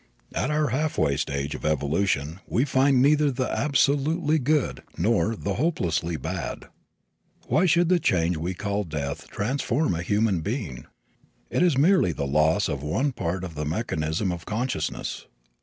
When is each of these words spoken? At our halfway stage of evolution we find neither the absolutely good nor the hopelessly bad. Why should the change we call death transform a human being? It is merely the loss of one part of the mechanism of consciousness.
At 0.33 0.49
our 0.49 0.69
halfway 0.69 1.15
stage 1.15 1.53
of 1.53 1.63
evolution 1.63 2.39
we 2.47 2.65
find 2.65 3.03
neither 3.03 3.29
the 3.29 3.51
absolutely 3.51 4.39
good 4.39 4.81
nor 4.97 5.35
the 5.35 5.53
hopelessly 5.53 6.17
bad. 6.17 6.65
Why 7.45 7.67
should 7.67 7.87
the 7.87 7.99
change 7.99 8.35
we 8.35 8.55
call 8.55 8.83
death 8.83 9.29
transform 9.29 9.93
a 9.93 10.01
human 10.01 10.39
being? 10.41 10.87
It 11.51 11.61
is 11.61 11.77
merely 11.77 12.13
the 12.13 12.25
loss 12.25 12.67
of 12.67 12.81
one 12.81 13.11
part 13.11 13.43
of 13.43 13.53
the 13.53 13.63
mechanism 13.63 14.31
of 14.31 14.47
consciousness. 14.47 15.27